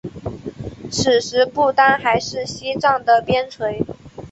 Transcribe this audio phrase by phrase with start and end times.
[0.89, 3.85] 此时不丹还是西藏的边陲。